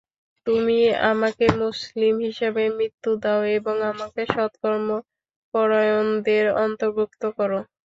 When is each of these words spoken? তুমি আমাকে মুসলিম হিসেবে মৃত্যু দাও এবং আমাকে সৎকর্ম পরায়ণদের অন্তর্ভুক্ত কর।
তুমি 0.47 0.77
আমাকে 1.11 1.45
মুসলিম 1.61 2.13
হিসেবে 2.27 2.63
মৃত্যু 2.77 3.11
দাও 3.23 3.41
এবং 3.57 3.75
আমাকে 3.91 4.21
সৎকর্ম 4.29 4.87
পরায়ণদের 5.53 6.45
অন্তর্ভুক্ত 6.63 7.21
কর। 7.37 7.51